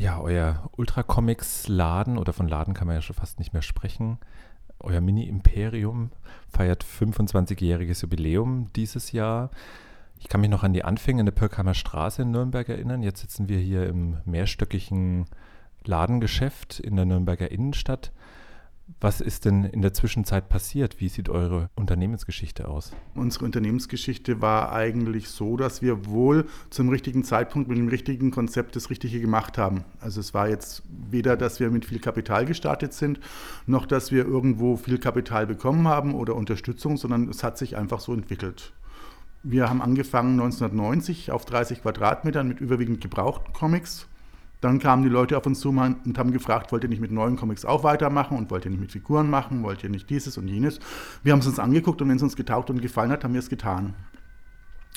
Ja, 0.00 0.18
euer 0.18 0.70
Ultra 0.78 1.02
Comics 1.02 1.68
Laden 1.68 2.16
oder 2.16 2.32
von 2.32 2.48
Laden 2.48 2.72
kann 2.72 2.86
man 2.86 2.96
ja 2.96 3.02
schon 3.02 3.16
fast 3.16 3.38
nicht 3.38 3.52
mehr 3.52 3.60
sprechen. 3.60 4.16
Euer 4.78 5.02
Mini-Imperium 5.02 6.10
feiert 6.48 6.86
25-jähriges 6.86 8.00
Jubiläum 8.00 8.70
dieses 8.74 9.12
Jahr. 9.12 9.50
Ich 10.18 10.28
kann 10.28 10.40
mich 10.40 10.48
noch 10.48 10.62
an 10.62 10.72
die 10.72 10.84
Anfänge 10.84 11.20
in 11.20 11.26
der 11.26 11.34
Pirkheimer 11.34 11.74
Straße 11.74 12.22
in 12.22 12.30
Nürnberg 12.30 12.66
erinnern. 12.70 13.02
Jetzt 13.02 13.20
sitzen 13.20 13.50
wir 13.50 13.58
hier 13.58 13.86
im 13.88 14.16
mehrstöckigen 14.24 15.26
Ladengeschäft 15.84 16.80
in 16.80 16.96
der 16.96 17.04
Nürnberger 17.04 17.50
Innenstadt. 17.50 18.10
Was 18.98 19.20
ist 19.20 19.44
denn 19.44 19.64
in 19.64 19.82
der 19.82 19.92
Zwischenzeit 19.92 20.48
passiert? 20.48 21.00
Wie 21.00 21.08
sieht 21.08 21.28
eure 21.28 21.70
Unternehmensgeschichte 21.76 22.68
aus? 22.68 22.92
Unsere 23.14 23.44
Unternehmensgeschichte 23.44 24.40
war 24.40 24.72
eigentlich 24.72 25.28
so, 25.28 25.56
dass 25.56 25.82
wir 25.82 26.06
wohl 26.06 26.46
zum 26.70 26.88
richtigen 26.88 27.24
Zeitpunkt 27.24 27.68
mit 27.68 27.78
dem 27.78 27.88
richtigen 27.88 28.30
Konzept 28.30 28.76
das 28.76 28.90
Richtige 28.90 29.20
gemacht 29.20 29.58
haben. 29.58 29.84
Also 30.00 30.20
es 30.20 30.34
war 30.34 30.48
jetzt 30.48 30.82
weder, 31.10 31.36
dass 31.36 31.60
wir 31.60 31.70
mit 31.70 31.84
viel 31.84 31.98
Kapital 32.00 32.46
gestartet 32.46 32.92
sind, 32.92 33.20
noch 33.66 33.86
dass 33.86 34.10
wir 34.10 34.26
irgendwo 34.26 34.76
viel 34.76 34.98
Kapital 34.98 35.46
bekommen 35.46 35.86
haben 35.86 36.14
oder 36.14 36.34
Unterstützung, 36.34 36.96
sondern 36.96 37.28
es 37.28 37.44
hat 37.44 37.58
sich 37.58 37.76
einfach 37.76 38.00
so 38.00 38.12
entwickelt. 38.12 38.72
Wir 39.42 39.70
haben 39.70 39.80
angefangen 39.80 40.32
1990 40.32 41.30
auf 41.30 41.46
30 41.46 41.80
Quadratmetern 41.82 42.46
mit 42.46 42.60
überwiegend 42.60 43.00
gebrauchten 43.00 43.54
Comics 43.54 44.09
dann 44.60 44.78
kamen 44.78 45.02
die 45.02 45.08
Leute 45.08 45.36
auf 45.36 45.46
uns 45.46 45.60
zu 45.60 45.70
und 45.70 46.18
haben 46.18 46.32
gefragt, 46.32 46.72
wollt 46.72 46.82
ihr 46.82 46.90
nicht 46.90 47.00
mit 47.00 47.10
neuen 47.10 47.36
Comics 47.36 47.64
auch 47.64 47.82
weitermachen 47.82 48.36
und 48.36 48.50
wollt 48.50 48.64
ihr 48.64 48.70
nicht 48.70 48.80
mit 48.80 48.92
Figuren 48.92 49.30
machen, 49.30 49.62
wollt 49.62 49.82
ihr 49.82 49.90
nicht 49.90 50.10
dieses 50.10 50.36
und 50.36 50.48
jenes. 50.48 50.80
Wir 51.22 51.32
haben 51.32 51.40
es 51.40 51.46
uns 51.46 51.58
angeguckt 51.58 52.02
und 52.02 52.08
wenn 52.08 52.16
es 52.16 52.22
uns 52.22 52.36
getaugt 52.36 52.70
und 52.70 52.82
gefallen 52.82 53.10
hat, 53.10 53.24
haben 53.24 53.32
wir 53.32 53.40
es 53.40 53.48
getan. 53.48 53.94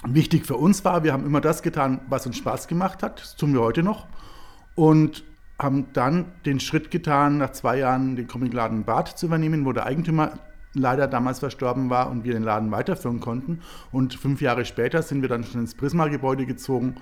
Wichtig 0.06 0.46
für 0.46 0.58
uns 0.58 0.84
war, 0.84 1.04
wir 1.04 1.14
haben 1.14 1.26
immer 1.26 1.40
das 1.40 1.62
getan, 1.62 2.02
was 2.10 2.26
uns 2.26 2.38
Spaß 2.38 2.68
gemacht 2.68 3.04
hat, 3.04 3.22
das 3.22 3.36
tun 3.38 3.54
wir 3.54 3.62
heute 3.62 3.84
noch 3.84 4.08
und 4.76 5.24
haben 5.60 5.88
dann 5.94 6.26
den 6.46 6.60
Schritt 6.60 6.92
getan, 6.92 7.38
nach 7.38 7.52
zwei 7.52 7.78
Jahren 7.78 8.16
den 8.16 8.28
Comicladen 8.28 8.84
Bad 8.84 9.18
zu 9.18 9.28
übernehmen, 9.28 9.66
wo 9.66 9.72
der 9.72 9.86
Eigentümer 9.86 10.40
leider 10.74 11.08
damals 11.08 11.40
verstorben 11.40 11.90
war 11.90 12.10
und 12.10 12.24
wir 12.24 12.34
den 12.34 12.44
Laden 12.44 12.72
weiterführen 12.72 13.20
konnten. 13.20 13.60
Und 13.92 14.16
fünf 14.16 14.42
Jahre 14.42 14.66
später 14.66 15.04
sind 15.04 15.22
wir 15.22 15.30
dann 15.30 15.44
schon 15.44 15.62
ins 15.62 15.76
Prisma-Gebäude 15.76 16.46
gezogen 16.46 16.96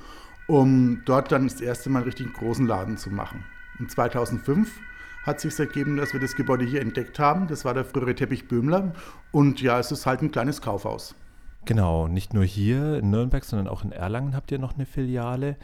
um 0.51 1.01
dort 1.05 1.31
dann 1.31 1.47
das 1.47 1.61
erste 1.61 1.89
Mal 1.89 1.99
einen 1.99 2.09
richtig 2.09 2.33
großen 2.33 2.67
Laden 2.67 2.97
zu 2.97 3.09
machen. 3.09 3.45
Und 3.79 3.89
2005 3.89 4.81
hat 5.23 5.39
sich 5.39 5.57
ergeben, 5.57 5.95
dass 5.95 6.11
wir 6.11 6.19
das 6.19 6.35
Gebäude 6.35 6.65
hier 6.65 6.81
entdeckt 6.81 7.19
haben. 7.19 7.47
Das 7.47 7.63
war 7.63 7.73
der 7.73 7.85
frühere 7.85 8.13
Teppich 8.15 8.49
Böhmler. 8.49 8.91
Und 9.31 9.61
ja, 9.61 9.79
es 9.79 9.93
ist 9.93 10.05
halt 10.05 10.21
ein 10.21 10.29
kleines 10.29 10.61
Kaufhaus. 10.61 11.15
Genau, 11.63 12.09
nicht 12.09 12.33
nur 12.33 12.43
hier 12.43 12.97
in 12.97 13.11
Nürnberg, 13.11 13.45
sondern 13.45 13.69
auch 13.69 13.85
in 13.85 13.93
Erlangen 13.93 14.35
habt 14.35 14.51
ihr 14.51 14.59
noch 14.59 14.75
eine 14.75 14.85
Filiale. 14.85 15.55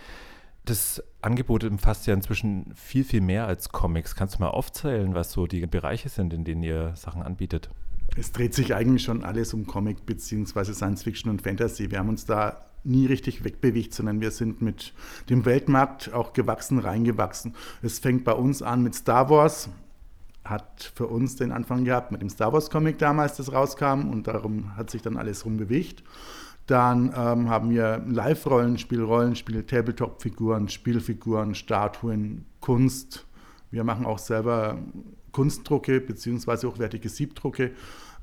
Das 0.64 1.04
Angebot 1.22 1.66
umfasst 1.66 2.08
ja 2.08 2.14
inzwischen 2.14 2.72
viel, 2.74 3.04
viel 3.04 3.22
mehr 3.22 3.46
als 3.46 3.70
Comics. 3.70 4.16
Kannst 4.16 4.36
du 4.36 4.40
mal 4.40 4.52
aufzählen, 4.52 5.14
was 5.16 5.34
so 5.34 5.48
die 5.48 5.66
Bereiche 5.66 6.08
sind, 6.08 6.32
in 6.32 6.46
denen 6.46 6.64
ihr 6.64 6.96
Sachen 6.96 7.24
anbietet? 7.24 7.70
Es 8.16 8.32
dreht 8.32 8.54
sich 8.54 8.74
eigentlich 8.74 9.04
schon 9.04 9.26
alles 9.26 9.54
um 9.54 9.68
Comic 9.68 10.06
bzw. 10.06 10.72
Science 10.72 11.04
Fiction 11.04 11.30
und 11.30 11.42
Fantasy. 11.42 11.92
Wir 11.92 12.00
haben 12.00 12.10
uns 12.10 12.26
da 12.26 12.68
nie 12.88 13.06
richtig 13.06 13.44
wegbewegt, 13.44 13.94
sondern 13.94 14.22
wir 14.22 14.32
sind 14.32 14.62
mit 14.62 14.94
dem 15.30 15.46
Weltmarkt 15.46 16.14
auch 16.14 16.34
gewachsen, 16.34 16.80
reingewachsen. 16.80 17.54
Es 17.82 18.00
fängt 18.00 18.24
bei 18.24 18.34
uns 18.34 18.62
an 18.62 18.82
mit 18.82 18.96
Star 18.96 19.30
Wars, 19.30 19.70
hat 20.44 20.92
für 20.96 21.08
uns 21.08 21.36
den 21.36 21.52
Anfang 21.52 21.84
gehabt 21.84 22.12
mit 22.12 22.22
dem 22.22 22.30
Star 22.30 22.54
Wars 22.54 22.70
Comic 22.70 22.98
damals, 22.98 23.36
das 23.38 23.52
rauskam 23.52 24.10
und 24.10 24.28
darum 24.28 24.76
hat 24.78 24.90
sich 24.90 25.02
dann 25.02 25.18
alles 25.18 25.46
rumbewegt. 25.46 26.04
Dann 26.66 27.14
ähm, 27.16 27.50
haben 27.50 27.70
wir 27.70 28.04
Live-Rollenspiel, 28.08 29.02
Rollenspiel, 29.02 29.64
Tabletop-Figuren, 29.64 30.68
Spielfiguren, 30.68 31.56
Statuen, 31.56 32.46
Kunst. 32.60 33.26
Wir 33.72 33.86
machen 33.86 34.06
auch 34.06 34.20
selber 34.20 34.78
Kunstdrucke 35.32 36.02
bzw. 36.02 36.68
hochwertige 36.68 37.08
Siebdrucke. 37.08 37.72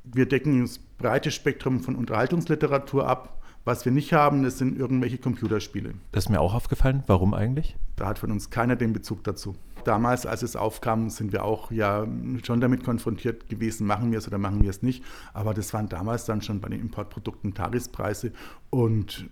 Wir 0.04 0.26
decken 0.26 0.60
das 0.60 0.78
breite 0.78 1.30
Spektrum 1.30 1.80
von 1.80 1.94
Unterhaltungsliteratur 1.94 3.08
ab 3.08 3.42
was 3.64 3.84
wir 3.84 3.92
nicht 3.92 4.12
haben, 4.12 4.42
das 4.42 4.58
sind 4.58 4.78
irgendwelche 4.78 5.19
Computerspiele. 5.19 5.94
Das 6.12 6.25
ist 6.25 6.30
mir 6.30 6.41
auch 6.41 6.54
aufgefallen. 6.54 7.02
Warum 7.06 7.32
eigentlich? 7.32 7.76
Da 7.97 8.06
hat 8.06 8.19
von 8.19 8.30
uns 8.30 8.50
keiner 8.50 8.76
den 8.76 8.92
Bezug 8.92 9.25
dazu. 9.25 9.56
Damals, 9.84 10.26
als 10.26 10.42
es 10.42 10.56
aufkam, 10.56 11.10
sind 11.10 11.32
wir 11.32 11.44
auch 11.44 11.70
ja 11.70 12.06
schon 12.44 12.60
damit 12.60 12.84
konfrontiert 12.84 13.48
gewesen, 13.48 13.86
machen 13.86 14.10
wir 14.10 14.19
es 14.19 14.26
oder 14.26 14.38
machen 14.38 14.62
wir 14.62 14.70
es 14.70 14.82
nicht. 14.82 15.03
Aber 15.32 15.54
das 15.54 15.72
waren 15.72 15.88
damals 15.88 16.24
dann 16.24 16.42
schon 16.42 16.60
bei 16.60 16.69
den 16.69 16.80
Importprodukten 16.80 17.54
Tagespreise. 17.54 18.32
Und 18.70 19.28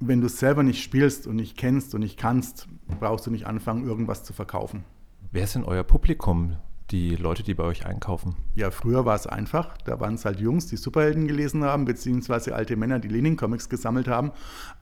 wenn 0.00 0.20
du 0.20 0.26
es 0.26 0.38
selber 0.38 0.62
nicht 0.62 0.82
spielst 0.82 1.26
und 1.26 1.36
nicht 1.36 1.56
kennst 1.56 1.94
und 1.94 2.00
nicht 2.00 2.18
kannst, 2.18 2.68
brauchst 3.00 3.26
du 3.26 3.30
nicht 3.30 3.46
anfangen, 3.46 3.86
irgendwas 3.86 4.24
zu 4.24 4.32
verkaufen. 4.32 4.84
Wer 5.30 5.44
ist 5.44 5.54
denn 5.54 5.64
euer 5.64 5.84
Publikum? 5.84 6.56
Die 6.92 7.16
Leute, 7.16 7.42
die 7.42 7.54
bei 7.54 7.64
euch 7.64 7.86
einkaufen? 7.86 8.36
Ja, 8.54 8.70
früher 8.70 9.04
war 9.04 9.16
es 9.16 9.26
einfach. 9.26 9.76
Da 9.78 9.98
waren 9.98 10.14
es 10.14 10.24
halt 10.24 10.38
Jungs, 10.40 10.66
die 10.66 10.76
Superhelden 10.76 11.26
gelesen 11.26 11.64
haben, 11.64 11.86
beziehungsweise 11.86 12.54
alte 12.54 12.76
Männer, 12.76 13.00
die 13.00 13.08
Lenin-Comics 13.08 13.68
gesammelt 13.68 14.08
haben. 14.08 14.30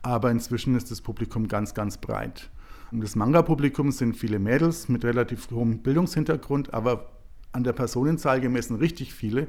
Aber 0.01 0.29
inzwischen 0.29 0.75
ist 0.75 0.91
das 0.91 1.01
Publikum 1.01 1.47
ganz, 1.47 1.73
ganz 1.73 1.97
breit. 1.97 2.51
Und 2.91 3.01
das 3.01 3.15
Manga-Publikum 3.15 3.91
sind 3.91 4.17
viele 4.17 4.37
Mädels 4.37 4.89
mit 4.89 5.05
relativ 5.05 5.49
hohem 5.49 5.79
Bildungshintergrund, 5.79 6.73
aber 6.73 7.09
an 7.53 7.63
der 7.63 7.73
Personenzahl 7.73 8.41
gemessen 8.41 8.75
richtig 8.75 9.13
viele. 9.13 9.47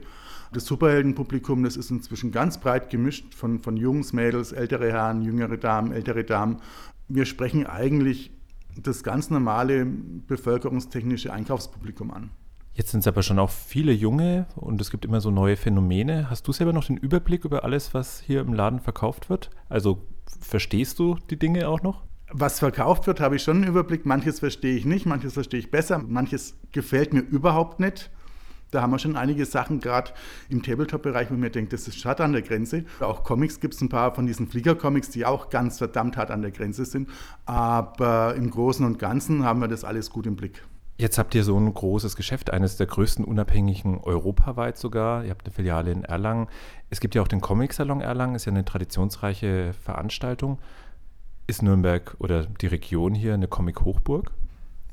Das 0.53 0.65
Superheldenpublikum, 0.67 1.65
das 1.65 1.77
ist 1.77 1.91
inzwischen 1.91 2.31
ganz 2.31 2.59
breit 2.59 2.91
gemischt 2.91 3.35
von, 3.35 3.59
von 3.59 3.77
Jungs, 3.77 4.13
Mädels, 4.13 4.53
ältere 4.53 4.93
Herren, 4.93 5.23
jüngere 5.23 5.57
Damen, 5.57 5.93
ältere 5.93 6.25
Damen. 6.25 6.59
Wir 7.09 7.25
sprechen 7.25 7.67
eigentlich 7.67 8.31
das 8.81 9.03
ganz 9.03 9.31
normale 9.31 9.85
bevölkerungstechnische 9.85 11.33
Einkaufspublikum 11.33 12.11
an. 12.11 12.31
Jetzt 12.75 12.91
sind 12.91 13.01
es 13.01 13.07
aber 13.07 13.23
schon 13.23 13.39
auch 13.39 13.51
viele 13.51 13.93
junge 13.93 14.47
und 14.57 14.81
es 14.81 14.91
gibt 14.91 15.05
immer 15.05 15.21
so 15.21 15.31
neue 15.31 15.57
Phänomene. 15.57 16.31
Hast 16.31 16.49
du 16.49 16.53
selber 16.53 16.73
noch 16.73 16.85
den 16.85 16.97
Überblick 16.97 17.45
über 17.45 17.65
alles, 17.65 17.93
was 17.93 18.21
hier 18.21 18.41
im 18.41 18.55
Laden 18.55 18.81
verkauft 18.81 19.29
wird? 19.29 19.51
Also 19.69 20.07
verstehst 20.41 20.99
du 20.99 21.17
die 21.29 21.39
Dinge 21.39 21.69
auch 21.69 21.83
noch? 21.83 22.03
Was 22.31 22.61
verkauft 22.61 23.07
wird, 23.07 23.21
habe 23.21 23.37
ich 23.37 23.43
schon 23.43 23.59
einen 23.59 23.69
Überblick. 23.69 24.07
Manches 24.07 24.39
verstehe 24.39 24.75
ich 24.75 24.87
nicht, 24.87 25.05
manches 25.05 25.35
verstehe 25.35 25.61
ich 25.61 25.71
besser, 25.71 25.99
manches 25.99 26.57
gefällt 26.73 27.13
mir 27.13 27.21
überhaupt 27.21 27.79
nicht. 27.79 28.11
Da 28.71 28.81
haben 28.81 28.91
wir 28.91 28.99
schon 28.99 29.17
einige 29.17 29.45
Sachen, 29.45 29.81
gerade 29.81 30.13
im 30.49 30.63
Tabletop-Bereich, 30.63 31.31
wo 31.31 31.35
mir 31.35 31.51
denkt, 31.51 31.75
das 31.75 31.87
ist 31.89 31.99
schade 31.99 32.25
an 32.25 32.33
der 32.33 32.41
Grenze. 32.41 32.87
Auch 33.01 33.23
Comics 33.23 33.61
gibt 33.61 33.75
es 33.75 33.83
ein 33.83 33.91
paar 33.91 34.15
von 34.15 34.27
diesen 34.27 34.49
Flieger-Comics, 34.49 35.11
die 35.11 35.27
auch 35.27 35.51
ganz 35.51 35.77
verdammt 35.77 36.17
hart 36.17 36.31
an 36.31 36.41
der 36.41 36.53
Grenze 36.53 36.87
sind. 36.87 37.11
Aber 37.45 38.35
im 38.35 38.51
Großen 38.51 38.87
und 38.87 38.99
Ganzen 38.99 39.45
haben 39.45 39.61
wir 39.61 39.69
das 39.69 39.85
alles 39.85 40.09
gut 40.09 40.27
im 40.27 40.37
Blick. 40.37 40.63
Jetzt 40.99 41.19
habt 41.19 41.35
ihr 41.35 41.43
so 41.43 41.59
ein 41.59 41.73
großes 41.73 42.17
Geschäft, 42.17 42.53
eines 42.53 42.77
der 42.77 42.87
größten 42.87 43.25
unabhängigen 43.25 43.99
europaweit 43.99 44.79
sogar. 44.79 45.25
Ihr 45.25 45.31
habt 45.31 45.45
eine 45.47 45.55
Filiale 45.55 45.91
in 45.91 46.05
Erlangen. 46.05 46.49
Es 46.91 47.01
gibt 47.01 47.15
ja 47.15 47.23
auch 47.23 47.29
den 47.29 47.41
Comic-Salon 47.41 48.01
Erlangen, 48.01 48.35
ist 48.35 48.45
ja 48.45 48.53
eine 48.53 48.65
traditionsreiche 48.65 49.73
Veranstaltung. 49.73 50.59
Ist 51.47 51.63
Nürnberg 51.63 52.15
oder 52.19 52.47
die 52.47 52.67
Region 52.67 53.15
hier 53.15 53.35
eine 53.35 53.49
Comic-Hochburg? 53.49 54.31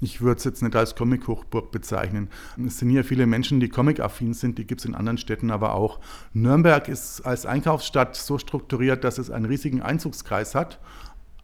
Ich 0.02 0.22
würde 0.22 0.38
es 0.38 0.46
jetzt 0.46 0.64
nicht 0.64 0.76
als 0.78 0.96
Comic-Hochburg 0.96 1.72
bezeichnen. 1.72 2.30
Es 2.66 2.80
sind 2.80 2.90
hier 2.90 3.04
viele 3.04 3.28
Menschen, 3.28 3.60
die 3.60 3.68
comic-affin 3.68 4.34
sind, 4.34 4.58
die 4.58 4.66
gibt 4.66 4.80
es 4.80 4.86
in 4.86 4.96
anderen 4.96 5.18
Städten 5.18 5.52
aber 5.52 5.76
auch. 5.76 6.00
Nürnberg 6.32 6.88
ist 6.88 7.22
als 7.22 7.46
Einkaufsstadt 7.46 8.16
so 8.16 8.38
strukturiert, 8.38 9.04
dass 9.04 9.18
es 9.18 9.30
einen 9.30 9.46
riesigen 9.46 9.82
Einzugskreis 9.82 10.56
hat 10.56 10.80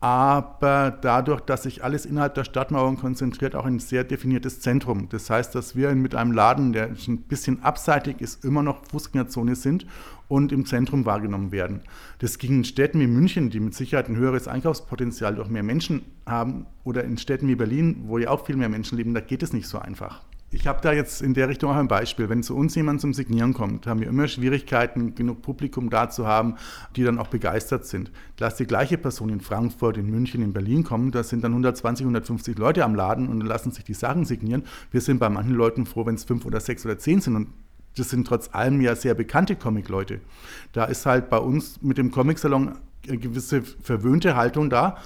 aber 0.05 0.95
dadurch, 1.01 1.41
dass 1.41 1.63
sich 1.63 1.83
alles 1.83 2.05
innerhalb 2.05 2.35
der 2.35 2.43
Stadtmauern 2.43 2.95
konzentriert, 2.95 3.55
auch 3.55 3.65
ein 3.65 3.79
sehr 3.79 4.03
definiertes 4.03 4.61
Zentrum. 4.61 5.09
Das 5.09 5.31
heißt, 5.31 5.55
dass 5.55 5.75
wir 5.75 5.95
mit 5.95 6.13
einem 6.13 6.31
Laden, 6.31 6.73
der 6.73 6.89
ein 7.07 7.21
bisschen 7.21 7.63
abseitig 7.63 8.21
ist, 8.21 8.45
immer 8.45 8.61
noch 8.61 8.85
Fußgängerzone 8.85 9.55
sind 9.55 9.87
und 10.27 10.51
im 10.51 10.67
Zentrum 10.67 11.07
wahrgenommen 11.07 11.51
werden. 11.51 11.81
Das 12.19 12.37
ging 12.37 12.57
in 12.57 12.63
Städten 12.65 12.99
wie 12.99 13.07
München, 13.07 13.49
die 13.49 13.59
mit 13.59 13.73
Sicherheit 13.73 14.07
ein 14.07 14.15
höheres 14.15 14.47
Einkaufspotenzial 14.47 15.33
durch 15.33 15.49
mehr 15.49 15.63
Menschen 15.63 16.03
haben, 16.27 16.67
oder 16.83 17.03
in 17.03 17.17
Städten 17.17 17.47
wie 17.47 17.55
Berlin, 17.55 18.03
wo 18.05 18.19
ja 18.19 18.29
auch 18.29 18.45
viel 18.45 18.57
mehr 18.57 18.69
Menschen 18.69 18.99
leben, 18.99 19.15
da 19.15 19.21
geht 19.21 19.41
es 19.41 19.53
nicht 19.53 19.67
so 19.67 19.79
einfach. 19.79 20.21
Ich 20.55 20.67
habe 20.67 20.79
da 20.81 20.93
jetzt 20.93 21.21
in 21.21 21.33
der 21.33 21.49
Richtung 21.49 21.69
auch 21.69 21.75
ein 21.75 21.89
Beispiel. 21.89 22.29
Wenn 22.29 22.41
zu 22.41 22.55
uns 22.55 22.75
jemand 22.75 23.01
zum 23.01 23.13
Signieren 23.13 23.53
kommt, 23.53 23.87
haben 23.87 23.99
wir 23.99 24.07
immer 24.07 24.29
Schwierigkeiten, 24.29 25.13
genug 25.13 25.41
Publikum 25.41 25.89
da 25.89 26.09
zu 26.09 26.25
haben, 26.25 26.55
die 26.95 27.03
dann 27.03 27.19
auch 27.19 27.27
begeistert 27.27 27.85
sind. 27.85 28.09
Lass 28.39 28.55
die 28.55 28.65
gleiche 28.65 28.97
Person 28.97 29.27
in 29.27 29.41
Frankfurt, 29.41 29.97
in 29.97 30.09
München, 30.09 30.41
in 30.41 30.53
Berlin 30.53 30.85
kommen, 30.85 31.11
da 31.11 31.23
sind 31.23 31.43
dann 31.43 31.51
120, 31.51 32.05
150 32.05 32.57
Leute 32.57 32.85
am 32.85 32.95
Laden 32.95 33.27
und 33.27 33.41
lassen 33.41 33.71
sich 33.71 33.83
die 33.83 33.93
Sachen 33.93 34.23
signieren. 34.23 34.63
Wir 34.91 35.01
sind 35.01 35.19
bei 35.19 35.27
manchen 35.27 35.55
Leuten 35.55 35.85
froh, 35.85 36.05
wenn 36.05 36.15
es 36.15 36.23
fünf 36.23 36.45
oder 36.45 36.61
sechs 36.61 36.85
oder 36.85 36.97
zehn 36.97 37.19
sind 37.19 37.35
und 37.35 37.49
das 37.97 38.09
sind 38.09 38.25
trotz 38.25 38.49
allem 38.53 38.79
ja 38.79 38.95
sehr 38.95 39.13
bekannte 39.13 39.57
Comic-Leute. 39.57 40.21
Da 40.71 40.85
ist 40.85 41.05
halt 41.05 41.29
bei 41.29 41.37
uns 41.37 41.81
mit 41.81 41.97
dem 41.97 42.11
Comic-Salon 42.11 42.77
eine 43.05 43.17
gewisse 43.17 43.61
verwöhnte 43.61 44.37
Haltung 44.37 44.69
da. 44.69 44.97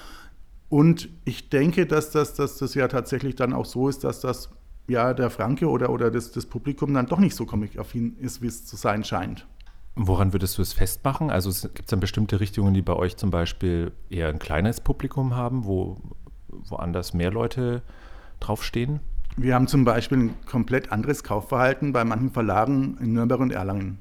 Und 0.70 1.10
ich 1.26 1.50
denke, 1.50 1.88
dass 1.88 2.12
das, 2.12 2.36
dass 2.36 2.58
das 2.58 2.76
ja 2.76 2.88
tatsächlich 2.88 3.36
dann 3.36 3.54
auch 3.54 3.66
so 3.66 3.90
ist, 3.90 4.04
dass 4.04 4.22
das 4.22 4.50
ja 4.90 5.14
der 5.14 5.30
Franke 5.30 5.70
oder, 5.70 5.90
oder 5.90 6.12
das, 6.12 6.32
das 6.32 6.46
Publikum 6.46 6.94
dann 6.94 7.06
doch 7.06 7.20
nicht 7.20 7.36
so 7.36 7.46
comic-affin 7.46 8.18
ist, 8.20 8.42
wie 8.42 8.48
es 8.48 8.66
zu 8.66 8.76
sein 8.76 9.04
scheint. 9.04 9.46
Woran 9.96 10.34
würdest 10.34 10.58
du 10.58 10.62
es 10.62 10.74
festmachen? 10.74 11.30
Also 11.30 11.50
gibt 11.68 11.82
es 11.82 11.88
dann 11.88 12.00
bestimmte 12.00 12.40
Richtungen, 12.40 12.74
die 12.74 12.82
bei 12.82 12.94
euch 12.94 13.18
zum 13.18 13.32
Beispiel 13.32 13.92
eher 14.10 14.30
ein 14.30 14.40
kleines 14.40 14.80
Publikum 14.80 15.36
haben, 15.36 15.66
wo 15.66 15.98
woanders 16.48 17.14
mehr 17.14 17.32
Leute 17.32 17.82
draufstehen? 18.40 19.00
Wir 19.38 19.56
haben 19.56 19.68
zum 19.68 19.86
Beispiel 19.86 20.18
ein 20.18 20.36
komplett 20.46 20.92
anderes 20.92 21.24
Kaufverhalten 21.24 21.94
bei 21.94 22.04
manchen 22.04 22.32
Verlagen 22.32 22.98
in 23.00 23.14
Nürnberg 23.14 23.40
und 23.40 23.52
Erlangen. 23.52 24.00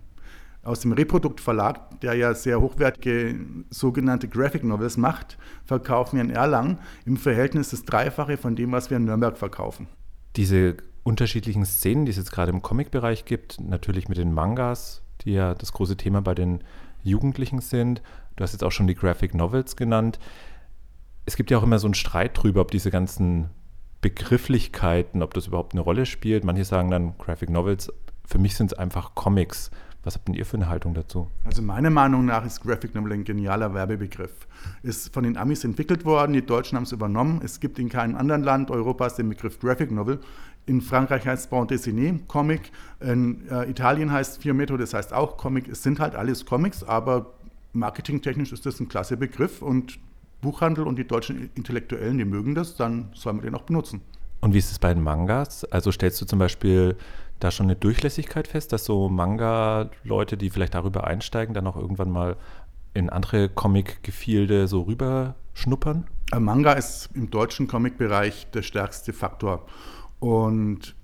Aus 0.63 0.81
dem 0.81 0.93
Reprodukt-Verlag, 0.93 2.01
der 2.01 2.15
ja 2.15 2.35
sehr 2.35 2.61
hochwertige 2.61 3.39
sogenannte 3.71 4.29
Graphic 4.29 4.65
Novels 4.65 4.97
macht, 4.97 5.39
verkaufen 5.65 6.17
wir 6.17 6.25
in 6.25 6.31
Erlangen 6.31 6.79
im 7.07 7.17
Verhältnis 7.17 7.71
das 7.71 7.85
Dreifache 7.85 8.37
von 8.37 8.57
dem, 8.57 8.73
was 8.73 8.91
wir 8.91 8.97
in 8.97 9.05
Nürnberg 9.05 9.37
verkaufen. 9.37 9.87
Diese 10.37 10.77
unterschiedlichen 11.03 11.65
Szenen, 11.65 12.05
die 12.05 12.11
es 12.11 12.17
jetzt 12.17 12.33
gerade 12.33 12.53
im 12.53 12.63
Comic-Bereich 12.63 13.25
gibt, 13.25 13.61
natürlich 13.61 14.09
mit 14.09 14.19
den 14.19 14.33
Mangas, 14.33 15.03
die 15.23 15.33
ja 15.33 15.55
das 15.55 15.73
große 15.73 15.97
Thema 15.97 16.21
bei 16.21 16.35
den 16.35 16.63
Jugendlichen 17.03 17.61
sind. 17.61 18.03
Du 18.37 18.45
hast 18.45 18.53
jetzt 18.53 18.63
auch 18.63 18.73
schon 18.73 18.87
die 18.87 18.95
Graphic 18.95 19.35
Novels 19.35 19.77
genannt. 19.77 20.19
Es 21.27 21.37
gibt 21.37 21.51
ja 21.51 21.59
auch 21.59 21.63
immer 21.63 21.79
so 21.79 21.87
einen 21.87 21.95
Streit 21.95 22.41
drüber, 22.41 22.61
ob 22.61 22.71
diese 22.71 22.91
ganzen 22.91 23.51
Begrifflichkeiten, 24.01 25.23
ob 25.23 25.35
das 25.35 25.47
überhaupt 25.47 25.73
eine 25.73 25.81
Rolle 25.81 26.07
spielt. 26.07 26.45
Manche 26.45 26.65
sagen 26.65 26.91
dann 26.91 27.17
Graphic 27.19 27.51
Novels. 27.51 27.93
Für 28.25 28.39
mich 28.39 28.55
sind 28.55 28.73
es 28.73 28.79
einfach 28.79 29.15
Comics. 29.15 29.71
Was 30.09 30.15
habt 30.15 30.27
denn 30.27 30.35
ihr 30.35 30.47
für 30.47 30.57
eine 30.57 30.71
Haltung 30.71 30.95
dazu? 30.95 31.29
Also 31.45 31.61
meiner 31.61 31.91
Meinung 31.91 32.25
nach 32.25 32.43
ist 32.47 32.63
Graphic 32.63 32.95
Novel 32.95 33.13
ein 33.13 33.25
genialer 33.25 33.75
Werbebegriff. 33.75 34.49
Ist 34.83 35.13
von 35.13 35.23
den 35.23 35.37
Amis 35.37 35.65
entwickelt 35.65 36.07
worden, 36.07 36.33
die 36.33 36.41
Deutschen 36.41 36.77
haben 36.77 36.85
es 36.85 36.93
übernommen. 36.93 37.43
Es 37.45 37.61
gibt 37.61 37.79
in 37.79 37.91
keinem 37.91 38.17
anderen 38.17 38.43
Land 38.43 38.71
Europas 38.71 39.17
den 39.17 39.29
Begriff 39.29 39.61
Graphic 39.61 39.91
Novel. 39.91 40.19
In 40.65 40.81
Frankreich 40.81 41.27
heißt 41.27 41.45
es 41.45 41.51
Bande 41.51 41.75
dessinée, 41.75 42.21
Comic. 42.27 42.73
In 43.01 43.47
äh, 43.51 43.69
Italien 43.69 44.11
heißt 44.11 44.43
es 44.43 44.55
Metro, 44.55 44.79
das 44.79 44.95
heißt 44.95 45.13
auch 45.13 45.37
Comic. 45.37 45.69
Es 45.69 45.83
sind 45.83 46.01
halt 46.01 46.15
alles 46.15 46.47
Comics, 46.47 46.83
aber 46.85 47.35
marketingtechnisch 47.75 48.51
ist 48.55 48.65
das 48.65 48.81
ein 48.81 48.89
klasse 48.89 49.19
Begriff 49.19 49.61
und 49.61 49.99
Buchhandel 50.41 50.87
und 50.87 50.97
die 50.97 51.07
deutschen 51.07 51.51
Intellektuellen, 51.55 52.17
die 52.17 52.25
mögen 52.25 52.55
das, 52.55 52.77
dann 52.77 53.11
soll 53.13 53.35
man 53.35 53.45
den 53.45 53.55
auch 53.55 53.65
benutzen. 53.65 54.01
Und 54.41 54.55
wie 54.55 54.59
ist 54.59 54.71
es 54.71 54.79
bei 54.79 54.93
den 54.95 55.03
Mangas? 55.03 55.65
Also 55.65 55.91
stellst 55.91 56.21
du 56.21 56.27
zum 56.27 56.39
Beispiel 56.39 56.97
da 57.41 57.51
schon 57.51 57.67
eine 57.67 57.77
Durchlässigkeit 57.77 58.49
fest, 58.49 58.73
dass 58.73 58.85
so 58.85 59.09
Manga-Leute, 59.09 60.37
die 60.37 60.51
vielleicht 60.51 60.75
darüber 60.75 61.07
einsteigen, 61.07 61.55
dann 61.55 61.67
auch 61.67 61.77
irgendwann 61.77 62.11
mal 62.11 62.37
in 62.95 63.11
andere 63.11 63.49
Comic-Gefilde 63.49 64.69
so 64.69 64.83
rüber 64.83 65.35
schnuppern? 65.55 66.07
Manga 66.37 66.73
ist 66.73 67.11
im 67.15 67.31
deutschen 67.31 67.69
Comic-Bereich 67.69 68.51
der 68.51 68.63
stärkste 68.63 69.13
Faktor. 69.13 69.67
Und 70.19 70.95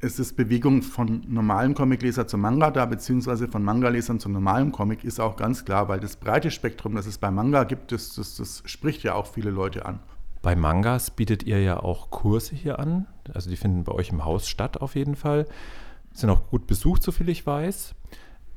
es 0.00 0.18
ist 0.18 0.36
Bewegung 0.36 0.82
von 0.82 1.22
normalen 1.28 1.74
Comicleser 1.74 2.26
zum 2.26 2.40
Manga 2.40 2.70
da, 2.72 2.86
beziehungsweise 2.86 3.46
von 3.46 3.62
Manga-Lesern 3.62 4.18
zum 4.18 4.32
normalen 4.32 4.72
Comic, 4.72 5.04
ist 5.04 5.20
auch 5.20 5.36
ganz 5.36 5.64
klar, 5.64 5.88
weil 5.88 6.00
das 6.00 6.16
breite 6.16 6.50
Spektrum, 6.50 6.96
das 6.96 7.06
es 7.06 7.18
bei 7.18 7.30
Manga 7.30 7.62
gibt, 7.64 7.92
das, 7.92 8.16
das, 8.16 8.36
das 8.36 8.62
spricht 8.66 9.04
ja 9.04 9.14
auch 9.14 9.26
viele 9.26 9.50
Leute 9.50 9.86
an. 9.86 10.00
Bei 10.42 10.56
Mangas 10.56 11.12
bietet 11.12 11.44
ihr 11.44 11.60
ja 11.62 11.80
auch 11.80 12.10
Kurse 12.10 12.56
hier 12.56 12.80
an. 12.80 13.06
Also 13.32 13.48
die 13.48 13.56
finden 13.56 13.84
bei 13.84 13.92
euch 13.92 14.10
im 14.10 14.24
Haus 14.24 14.48
statt 14.48 14.80
auf 14.80 14.96
jeden 14.96 15.14
Fall. 15.14 15.46
Sind 16.12 16.30
auch 16.30 16.48
gut 16.50 16.66
besucht, 16.66 17.02
soviel 17.02 17.28
ich 17.28 17.46
weiß. 17.46 17.94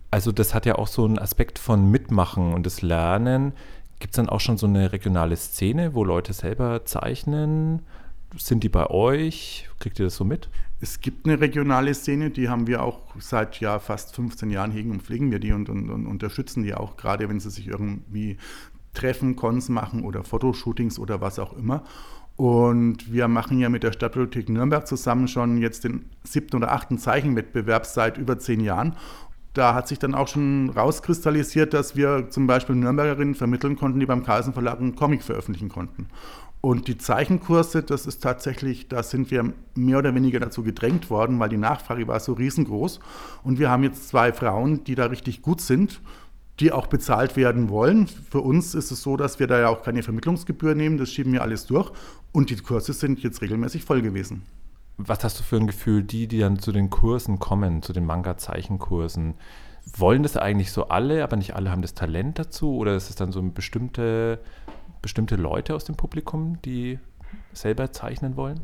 Also 0.09 0.31
das 0.31 0.53
hat 0.53 0.65
ja 0.65 0.75
auch 0.75 0.87
so 0.87 1.05
einen 1.05 1.19
Aspekt 1.19 1.59
von 1.59 1.89
Mitmachen 1.91 2.53
und 2.53 2.65
das 2.65 2.81
Lernen. 2.81 3.53
Gibt 3.99 4.13
es 4.13 4.17
dann 4.17 4.29
auch 4.29 4.39
schon 4.39 4.57
so 4.57 4.65
eine 4.65 4.91
regionale 4.91 5.35
Szene, 5.35 5.93
wo 5.93 6.03
Leute 6.03 6.33
selber 6.33 6.85
zeichnen? 6.85 7.83
Sind 8.35 8.63
die 8.63 8.69
bei 8.69 8.89
euch? 8.89 9.69
Kriegt 9.79 9.99
ihr 9.99 10.05
das 10.05 10.15
so 10.15 10.25
mit? 10.25 10.49
Es 10.81 10.99
gibt 10.99 11.25
eine 11.25 11.39
regionale 11.39 11.93
Szene, 11.93 12.31
die 12.31 12.49
haben 12.49 12.67
wir 12.67 12.83
auch 12.83 12.99
seit 13.17 13.59
ja 13.61 13.79
fast 13.79 14.13
15 14.15 14.49
Jahren 14.49 14.71
hegen 14.71 14.91
und 14.91 15.03
pflegen 15.03 15.31
wir 15.31 15.39
die 15.39 15.53
und, 15.53 15.69
und, 15.69 15.89
und 15.89 16.05
unterstützen 16.05 16.63
die 16.63 16.73
auch, 16.73 16.97
gerade 16.97 17.29
wenn 17.29 17.39
sie 17.39 17.49
sich 17.49 17.67
irgendwie 17.67 18.37
treffen, 18.95 19.35
Cons 19.35 19.69
machen 19.69 20.03
oder 20.03 20.23
Fotoshootings 20.23 20.97
oder 20.97 21.21
was 21.21 21.37
auch 21.37 21.53
immer. 21.53 21.83
Und 22.35 23.13
wir 23.13 23.27
machen 23.27 23.59
ja 23.59 23.69
mit 23.69 23.83
der 23.83 23.93
Stadtbibliothek 23.93 24.49
Nürnberg 24.49 24.85
zusammen 24.87 25.27
schon 25.27 25.57
jetzt 25.57 25.85
den 25.85 26.05
siebten 26.23 26.57
oder 26.57 26.73
achten 26.73 26.97
Zeichenwettbewerb 26.97 27.85
seit 27.85 28.17
über 28.17 28.39
zehn 28.39 28.59
Jahren. 28.59 28.95
Da 29.53 29.73
hat 29.73 29.87
sich 29.87 29.99
dann 29.99 30.15
auch 30.15 30.27
schon 30.27 30.69
rauskristallisiert, 30.69 31.73
dass 31.73 31.95
wir 31.95 32.29
zum 32.29 32.45
Beispiel 32.45 32.75
Nürnbergerinnen 32.75 33.35
vermitteln 33.35 33.77
konnten, 33.77 34.01
die 34.01 34.05
beim 34.05 34.23
Carlsen 34.23 34.51
Verlag 34.51 34.79
einen 34.79 34.97
Comic 34.97 35.23
veröffentlichen 35.23 35.69
konnten. 35.69 36.07
Und 36.59 36.87
die 36.87 36.97
Zeichenkurse, 36.97 37.83
das 37.83 38.05
ist 38.05 38.23
tatsächlich, 38.23 38.89
da 38.89 39.03
sind 39.03 39.31
wir 39.31 39.53
mehr 39.75 39.99
oder 39.99 40.15
weniger 40.15 40.39
dazu 40.39 40.63
gedrängt 40.63 41.09
worden, 41.09 41.39
weil 41.39 41.47
die 41.47 41.57
Nachfrage 41.57 42.07
war 42.07 42.19
so 42.19 42.33
riesengroß. 42.33 42.99
Und 43.43 43.59
wir 43.59 43.69
haben 43.69 43.83
jetzt 43.83 44.09
zwei 44.09 44.33
Frauen, 44.33 44.83
die 44.83 44.95
da 44.95 45.05
richtig 45.05 45.41
gut 45.41 45.61
sind, 45.61 46.01
die 46.59 46.71
auch 46.71 46.87
bezahlt 46.87 47.35
werden 47.35 47.69
wollen. 47.69 48.07
Für 48.07 48.41
uns 48.41 48.75
ist 48.75 48.91
es 48.91 49.01
so, 49.01 49.17
dass 49.17 49.39
wir 49.39 49.47
da 49.47 49.59
ja 49.59 49.69
auch 49.69 49.81
keine 49.83 50.03
Vermittlungsgebühr 50.03 50.75
nehmen, 50.75 50.97
das 50.97 51.11
schieben 51.11 51.33
wir 51.33 51.41
alles 51.41 51.65
durch. 51.65 51.91
Und 52.31 52.49
die 52.49 52.55
Kurse 52.55 52.93
sind 52.93 53.21
jetzt 53.21 53.41
regelmäßig 53.41 53.83
voll 53.83 54.01
gewesen. 54.01 54.43
Was 54.97 55.23
hast 55.23 55.39
du 55.39 55.43
für 55.43 55.57
ein 55.57 55.67
Gefühl, 55.67 56.03
die, 56.03 56.27
die 56.27 56.39
dann 56.39 56.59
zu 56.59 56.71
den 56.71 56.89
Kursen 56.89 57.39
kommen, 57.39 57.81
zu 57.81 57.91
den 57.91 58.05
Manga-Zeichenkursen, 58.05 59.35
wollen 59.97 60.23
das 60.23 60.37
eigentlich 60.37 60.71
so 60.71 60.87
alle, 60.87 61.23
aber 61.23 61.35
nicht 61.35 61.55
alle 61.55 61.69
haben 61.69 61.81
das 61.81 61.93
Talent 61.93 62.39
dazu? 62.39 62.75
Oder 62.77 62.95
ist 62.95 63.09
es 63.09 63.15
dann 63.15 63.31
so 63.31 63.41
bestimmte 63.41 64.39
bestimmte 65.05 65.35
Leute 65.35 65.75
aus 65.75 65.85
dem 65.85 65.95
Publikum, 65.95 66.59
die 66.63 66.97
selber 67.53 67.91
zeichnen 67.91 68.35
wollen? 68.37 68.59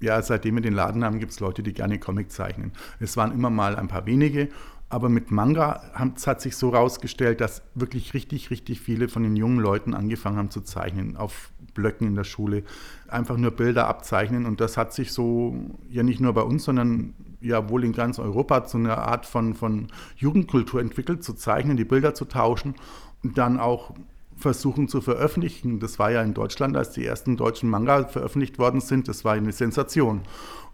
Ja, 0.00 0.22
seitdem 0.22 0.54
wir 0.54 0.62
den 0.62 0.72
Laden 0.72 1.04
haben, 1.04 1.18
gibt 1.18 1.32
es 1.32 1.40
Leute, 1.40 1.62
die 1.62 1.74
gerne 1.74 1.98
Comic 1.98 2.32
zeichnen. 2.32 2.72
Es 2.98 3.18
waren 3.18 3.30
immer 3.30 3.50
mal 3.50 3.76
ein 3.76 3.88
paar 3.88 4.06
wenige, 4.06 4.48
aber 4.92 5.08
mit 5.08 5.30
Manga 5.30 5.80
hat 5.94 6.42
sich 6.42 6.54
so 6.54 6.70
herausgestellt, 6.70 7.40
dass 7.40 7.62
wirklich 7.74 8.12
richtig, 8.12 8.50
richtig 8.50 8.82
viele 8.82 9.08
von 9.08 9.22
den 9.22 9.36
jungen 9.36 9.58
Leuten 9.58 9.94
angefangen 9.94 10.36
haben 10.36 10.50
zu 10.50 10.60
zeichnen, 10.60 11.16
auf 11.16 11.50
Blöcken 11.72 12.08
in 12.08 12.14
der 12.14 12.24
Schule, 12.24 12.62
einfach 13.08 13.38
nur 13.38 13.52
Bilder 13.52 13.88
abzeichnen. 13.88 14.44
Und 14.44 14.60
das 14.60 14.76
hat 14.76 14.92
sich 14.92 15.12
so, 15.12 15.56
ja 15.88 16.02
nicht 16.02 16.20
nur 16.20 16.34
bei 16.34 16.42
uns, 16.42 16.64
sondern 16.64 17.14
ja 17.40 17.70
wohl 17.70 17.84
in 17.84 17.94
ganz 17.94 18.18
Europa 18.18 18.66
zu 18.66 18.76
einer 18.76 18.98
Art 18.98 19.24
von, 19.24 19.54
von 19.54 19.86
Jugendkultur 20.16 20.82
entwickelt, 20.82 21.24
zu 21.24 21.32
zeichnen, 21.32 21.78
die 21.78 21.86
Bilder 21.86 22.12
zu 22.12 22.26
tauschen 22.26 22.74
und 23.22 23.38
dann 23.38 23.58
auch 23.60 23.94
versuchen 24.36 24.88
zu 24.88 25.00
veröffentlichen. 25.00 25.80
Das 25.80 25.98
war 25.98 26.10
ja 26.10 26.20
in 26.20 26.34
Deutschland, 26.34 26.76
als 26.76 26.90
die 26.90 27.06
ersten 27.06 27.38
deutschen 27.38 27.70
Manga 27.70 28.04
veröffentlicht 28.04 28.58
worden 28.58 28.82
sind, 28.82 29.08
das 29.08 29.24
war 29.24 29.32
eine 29.32 29.52
Sensation. 29.52 30.20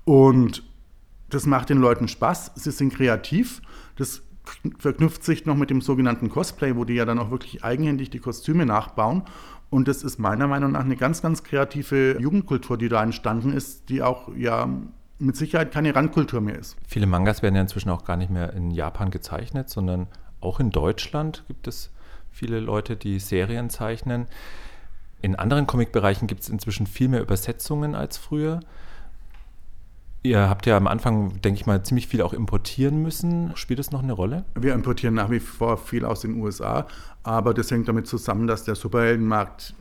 Und 0.05 0.65
das 1.31 1.47
macht 1.47 1.69
den 1.69 1.79
Leuten 1.79 2.09
Spaß, 2.09 2.53
sie 2.55 2.71
sind 2.71 2.95
kreativ, 2.95 3.63
das 3.97 4.23
verknüpft 4.79 5.25
sich 5.25 5.47
noch 5.47 5.57
mit 5.57 5.71
dem 5.71 5.81
sogenannten 5.81 6.31
Cosplay, 6.31 6.75
wo 6.77 6.85
die 6.85 6.95
ja 6.95 7.05
dann 7.05 7.19
auch 7.19 7.31
wirklich 7.31 7.65
eigenhändig 7.65 8.11
die 8.11 8.19
Kostüme 8.19 8.65
nachbauen. 8.65 9.23
Und 9.71 9.89
das 9.89 10.03
ist 10.03 10.19
meiner 10.19 10.47
Meinung 10.47 10.73
nach 10.73 10.85
eine 10.85 10.97
ganz, 10.97 11.21
ganz 11.21 11.45
kreative 11.45 12.19
Jugendkultur, 12.19 12.79
die 12.79 12.89
da 12.89 13.03
entstanden 13.03 13.53
ist, 13.53 13.91
die 13.91 14.03
auch 14.03 14.35
ja 14.35 14.69
mit 15.19 15.37
Sicherheit 15.37 15.73
keine 15.73 15.95
Randkultur 15.95 16.41
mehr 16.41 16.59
ist. 16.59 16.77
Viele 16.87 17.07
Mangas 17.07 17.43
werden 17.43 17.57
ja 17.57 17.61
inzwischen 17.61 17.91
auch 17.91 18.05
gar 18.05 18.17
nicht 18.17 18.31
mehr 18.31 18.53
in 18.55 18.71
Japan 18.71 19.11
gezeichnet, 19.11 19.69
sondern 19.69 20.07
auch 20.41 20.61
in 20.61 20.71
Deutschland 20.71 21.45
gibt 21.49 21.67
es 21.67 21.91
viele 22.31 22.61
Leute, 22.61 22.97
die 22.97 23.19
Serien 23.19 23.69
zeichnen. 23.69 24.27
In 25.21 25.35
anderen 25.35 25.67
Comic-Bereichen 25.67 26.29
gibt 26.29 26.43
es 26.43 26.49
inzwischen 26.49 26.87
viel 26.87 27.09
mehr 27.09 27.21
Übersetzungen 27.21 27.95
als 27.95 28.17
früher. 28.17 28.61
Ihr 30.23 30.49
habt 30.49 30.67
ja 30.67 30.77
am 30.77 30.89
Anfang, 30.89 31.41
denke 31.41 31.61
ich 31.61 31.67
mal, 31.67 31.83
ziemlich 31.85 32.09
viel 32.09 32.23
auch 32.23 32.33
importieren 32.33 33.03
müssen. 33.03 33.53
Spielt 33.55 33.79
das 33.79 33.93
noch 33.93 34.03
eine 34.03 34.13
Rolle? 34.13 34.45
Wir 34.57 34.75
importieren 34.75 35.15
nach 35.15 35.31
wie 35.31 35.41
vor 35.41 35.79
viel 35.79 36.05
aus 36.05 36.21
den 36.21 36.41
USA, 36.41 36.87
aber 37.23 37.55
das 37.55 37.71
hängt 37.71 37.89
damit 37.89 38.07
zusammen, 38.07 38.47
dass 38.47 38.65
der 38.65 38.75
Superheldenmarkt 38.75 39.75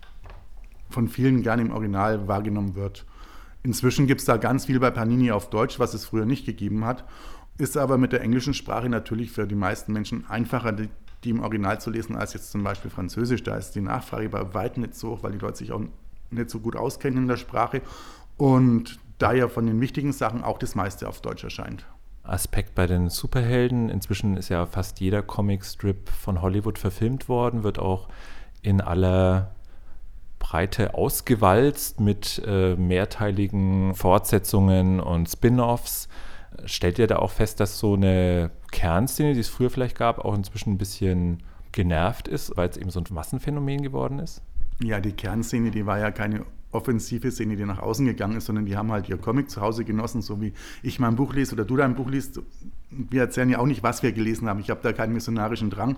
von 0.89 1.07
vielen 1.07 1.41
gerne 1.41 1.63
im 1.63 1.71
Original 1.71 2.27
wahrgenommen 2.27 2.75
wird. 2.75 3.05
Inzwischen 3.63 4.07
gibt 4.07 4.21
es 4.21 4.25
da 4.25 4.37
ganz 4.37 4.67
viel 4.67 4.79
bei 4.79 4.91
Panini 4.91 5.31
auf 5.31 5.49
Deutsch, 5.49 5.79
was 5.79 5.93
es 5.93 6.05
früher 6.05 6.25
nicht 6.25 6.45
gegeben 6.45 6.85
hat. 6.85 7.03
Ist 7.57 7.75
aber 7.75 7.97
mit 7.97 8.13
der 8.13 8.21
englischen 8.21 8.53
Sprache 8.53 8.87
natürlich 8.87 9.31
für 9.31 9.47
die 9.47 9.55
meisten 9.55 9.91
Menschen 9.91 10.25
einfacher, 10.29 10.71
die 10.71 11.29
im 11.29 11.39
Original 11.41 11.81
zu 11.81 11.89
lesen, 11.89 12.15
als 12.15 12.33
jetzt 12.33 12.51
zum 12.51 12.63
Beispiel 12.63 12.91
Französisch. 12.91 13.41
Da 13.43 13.57
ist 13.57 13.71
die 13.71 13.81
Nachfrage 13.81 14.29
bei 14.29 14.53
weitem 14.53 14.83
nicht 14.83 14.95
so 14.95 15.09
hoch, 15.09 15.23
weil 15.23 15.31
die 15.31 15.39
Leute 15.39 15.57
sich 15.57 15.71
auch 15.71 15.81
nicht 16.29 16.49
so 16.49 16.59
gut 16.59 16.75
auskennen 16.75 17.23
in 17.23 17.27
der 17.27 17.37
Sprache. 17.37 17.81
Und 18.37 18.99
da 19.17 19.33
ja 19.33 19.47
von 19.47 19.65
den 19.65 19.81
wichtigen 19.81 20.13
Sachen 20.13 20.43
auch 20.43 20.57
das 20.57 20.75
meiste 20.75 21.07
auf 21.07 21.21
Deutsch 21.21 21.43
erscheint. 21.43 21.85
Aspekt 22.23 22.75
bei 22.75 22.87
den 22.87 23.09
Superhelden. 23.09 23.89
Inzwischen 23.89 24.37
ist 24.37 24.49
ja 24.49 24.65
fast 24.65 24.99
jeder 24.99 25.21
Comicstrip 25.21 26.09
von 26.09 26.41
Hollywood 26.41 26.77
verfilmt 26.77 27.29
worden, 27.29 27.63
wird 27.63 27.79
auch 27.79 28.09
in 28.61 28.81
aller 28.81 29.51
Breite 30.39 30.93
ausgewalzt 30.93 31.99
mit 31.99 32.41
äh, 32.45 32.75
mehrteiligen 32.75 33.95
Fortsetzungen 33.95 34.99
und 34.99 35.27
Spin-offs. 35.27 36.07
Stellt 36.65 36.99
ihr 36.99 37.07
da 37.07 37.17
auch 37.17 37.31
fest, 37.31 37.59
dass 37.59 37.79
so 37.79 37.93
eine 37.93 38.51
Kernszene, 38.71 39.33
die 39.33 39.39
es 39.39 39.49
früher 39.49 39.69
vielleicht 39.69 39.97
gab, 39.97 40.19
auch 40.19 40.35
inzwischen 40.35 40.73
ein 40.73 40.77
bisschen 40.77 41.43
genervt 41.71 42.27
ist, 42.27 42.55
weil 42.57 42.69
es 42.69 42.77
eben 42.77 42.89
so 42.89 42.99
ein 42.99 43.05
Massenphänomen 43.09 43.81
geworden 43.81 44.19
ist? 44.19 44.41
Ja, 44.81 44.99
die 44.99 45.11
Kernszene, 45.11 45.71
die 45.71 45.85
war 45.85 45.99
ja 45.99 46.11
keine 46.11 46.45
offensive 46.77 47.31
Szene, 47.31 47.57
die 47.57 47.65
nach 47.65 47.79
außen 47.79 48.05
gegangen 48.05 48.37
ist, 48.37 48.45
sondern 48.45 48.65
die 48.65 48.77
haben 48.77 48.91
halt 48.91 49.09
ihr 49.09 49.17
Comic 49.17 49.49
zu 49.49 49.59
Hause 49.59 49.83
genossen, 49.83 50.21
so 50.21 50.39
wie 50.39 50.53
ich 50.83 50.99
mein 50.99 51.15
Buch 51.15 51.33
lese 51.33 51.55
oder 51.55 51.65
du 51.65 51.75
dein 51.75 51.95
Buch 51.95 52.09
liest. 52.09 52.39
Wir 52.89 53.21
erzählen 53.21 53.49
ja 53.49 53.59
auch 53.59 53.65
nicht, 53.65 53.83
was 53.83 54.03
wir 54.03 54.11
gelesen 54.11 54.47
haben. 54.47 54.59
Ich 54.59 54.69
habe 54.69 54.79
da 54.81 54.93
keinen 54.93 55.13
missionarischen 55.13 55.69
Drang. 55.69 55.97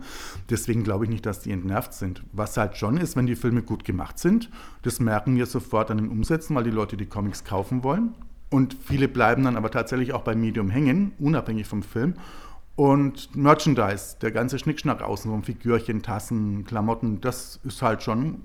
Deswegen 0.50 0.84
glaube 0.84 1.04
ich 1.04 1.12
nicht, 1.12 1.26
dass 1.26 1.42
die 1.42 1.52
entnervt 1.52 1.94
sind. 1.94 2.24
Was 2.32 2.58
halt 2.58 2.78
schon 2.78 2.98
ist, 2.98 3.16
wenn 3.16 3.28
die 3.28 3.36
Filme 3.36 3.62
gut 3.62 3.84
gemacht 3.84 4.18
sind, 4.18 4.50
das 4.82 5.00
merken 5.00 5.36
wir 5.36 5.46
sofort 5.46 5.92
an 5.92 5.98
den 5.98 6.10
Umsätzen, 6.10 6.56
weil 6.56 6.64
die 6.64 6.72
Leute 6.72 6.98
die 6.98 7.06
Comics 7.06 7.44
kaufen 7.44 7.84
wollen 7.84 8.14
Und 8.50 8.74
viele 8.74 9.08
bleiben 9.08 9.44
dann 9.44 9.58
aber 9.58 9.70
tatsächlich 9.70 10.14
auch 10.14 10.24
beim 10.24 10.42
Medium 10.42 10.70
hängen, 10.70 11.12
unabhängig 11.20 11.68
vom 11.68 11.84
Film. 11.84 12.16
Und 12.76 13.36
Merchandise, 13.36 14.16
der 14.22 14.32
ganze 14.32 14.58
Schnickschnack 14.58 15.02
außenrum, 15.02 15.44
Figürchen, 15.44 16.02
Tassen, 16.02 16.64
Klamotten, 16.64 17.20
das 17.20 17.60
ist 17.66 17.82
halt 17.82 18.04
schon 18.04 18.40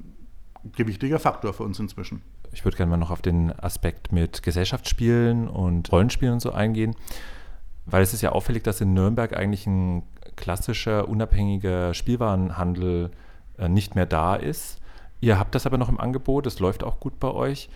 gewichtiger 0.72 1.18
Faktor 1.18 1.52
für 1.52 1.62
uns 1.62 1.78
inzwischen. 1.78 2.22
Ich 2.52 2.64
würde 2.64 2.76
gerne 2.76 2.90
mal 2.90 2.96
noch 2.96 3.10
auf 3.10 3.22
den 3.22 3.52
Aspekt 3.58 4.12
mit 4.12 4.42
Gesellschaftsspielen 4.42 5.48
und 5.48 5.90
Rollenspielen 5.90 6.34
und 6.34 6.40
so 6.40 6.52
eingehen, 6.52 6.94
weil 7.86 8.02
es 8.02 8.14
ist 8.14 8.22
ja 8.22 8.32
auffällig, 8.32 8.62
dass 8.62 8.80
in 8.80 8.94
Nürnberg 8.94 9.36
eigentlich 9.36 9.66
ein 9.66 10.04
klassischer, 10.36 11.08
unabhängiger 11.08 11.94
Spielwarenhandel 11.94 13.10
äh, 13.58 13.68
nicht 13.68 13.94
mehr 13.94 14.06
da 14.06 14.36
ist. 14.36 14.80
Ihr 15.20 15.38
habt 15.38 15.54
das 15.54 15.66
aber 15.66 15.78
noch 15.78 15.88
im 15.88 16.00
Angebot, 16.00 16.46
es 16.46 16.58
läuft 16.58 16.84
auch 16.84 17.00
gut 17.00 17.18
bei 17.20 17.30
euch. 17.30 17.68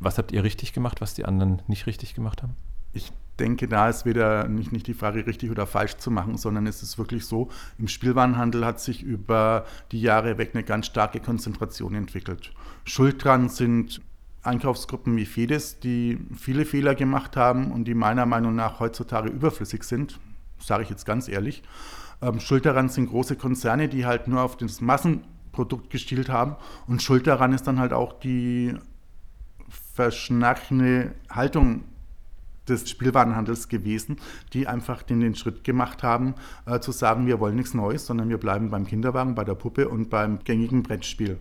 Was 0.00 0.18
habt 0.18 0.32
ihr 0.32 0.42
richtig 0.42 0.72
gemacht, 0.72 1.00
was 1.00 1.14
die 1.14 1.24
anderen 1.24 1.62
nicht 1.66 1.86
richtig 1.86 2.14
gemacht 2.14 2.42
haben? 2.42 2.56
Ich 2.92 3.12
denke, 3.38 3.68
da 3.68 3.88
ist 3.88 4.04
wieder 4.06 4.48
nicht, 4.48 4.72
nicht 4.72 4.86
die 4.86 4.94
Frage, 4.94 5.26
richtig 5.26 5.50
oder 5.50 5.66
falsch 5.66 5.96
zu 5.96 6.10
machen, 6.10 6.36
sondern 6.36 6.66
es 6.66 6.82
ist 6.82 6.98
wirklich 6.98 7.26
so, 7.26 7.50
im 7.78 7.88
Spielwarenhandel 7.88 8.64
hat 8.64 8.80
sich 8.80 9.02
über 9.02 9.64
die 9.92 10.00
Jahre 10.00 10.38
weg 10.38 10.50
eine 10.54 10.62
ganz 10.62 10.86
starke 10.86 11.20
Konzentration 11.20 11.94
entwickelt. 11.94 12.52
Schuld 12.84 13.24
dran 13.24 13.48
sind 13.48 14.00
Einkaufsgruppen 14.42 15.16
wie 15.16 15.26
Fedes, 15.26 15.80
die 15.80 16.18
viele 16.36 16.64
Fehler 16.64 16.94
gemacht 16.94 17.36
haben 17.36 17.72
und 17.72 17.84
die 17.86 17.94
meiner 17.94 18.26
Meinung 18.26 18.54
nach 18.54 18.78
heutzutage 18.78 19.30
überflüssig 19.30 19.84
sind, 19.84 20.20
sage 20.58 20.82
ich 20.82 20.90
jetzt 20.90 21.06
ganz 21.06 21.28
ehrlich. 21.28 21.62
Ähm, 22.20 22.40
schuld 22.40 22.66
daran 22.66 22.88
sind 22.88 23.08
große 23.08 23.36
Konzerne, 23.36 23.88
die 23.88 24.06
halt 24.06 24.28
nur 24.28 24.42
auf 24.42 24.56
das 24.56 24.80
Massenprodukt 24.80 25.90
gestielt 25.90 26.28
haben 26.28 26.56
und 26.86 27.02
schuld 27.02 27.26
daran 27.26 27.52
ist 27.52 27.66
dann 27.66 27.80
halt 27.80 27.92
auch 27.92 28.12
die 28.12 28.74
verschnackene 29.94 31.14
Haltung 31.30 31.84
des 32.68 32.88
Spielwarenhandels 32.88 33.68
gewesen, 33.68 34.16
die 34.52 34.66
einfach 34.66 35.02
den, 35.02 35.20
den 35.20 35.34
Schritt 35.34 35.64
gemacht 35.64 36.02
haben, 36.02 36.34
äh, 36.66 36.80
zu 36.80 36.92
sagen, 36.92 37.26
wir 37.26 37.40
wollen 37.40 37.56
nichts 37.56 37.74
Neues, 37.74 38.06
sondern 38.06 38.28
wir 38.28 38.38
bleiben 38.38 38.70
beim 38.70 38.86
Kinderwagen, 38.86 39.34
bei 39.34 39.44
der 39.44 39.54
Puppe 39.54 39.88
und 39.88 40.10
beim 40.10 40.38
gängigen 40.44 40.82
Brettspiel. 40.82 41.38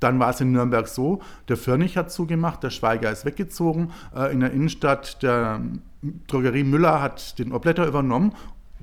Dann 0.00 0.18
war 0.18 0.30
es 0.30 0.40
in 0.40 0.50
Nürnberg 0.50 0.88
so, 0.88 1.22
der 1.48 1.56
Förnig 1.56 1.96
hat 1.96 2.10
zugemacht, 2.10 2.62
der 2.62 2.70
Schweiger 2.70 3.10
ist 3.10 3.24
weggezogen, 3.24 3.92
äh, 4.14 4.32
in 4.32 4.40
der 4.40 4.52
Innenstadt 4.52 5.22
der 5.22 5.60
Drogerie 6.26 6.64
Müller 6.64 7.00
hat 7.00 7.38
den 7.38 7.52
Obletter 7.52 7.86
übernommen 7.86 8.32